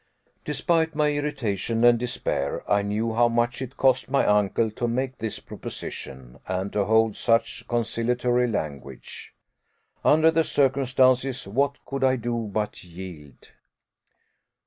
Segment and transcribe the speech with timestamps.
[0.45, 5.19] Despite my irritation and despair, I knew how much it cost my uncle to make
[5.19, 9.35] this proposition, and to hold such conciliatory language.
[10.03, 13.51] Under the circumstances, what could I do but yield?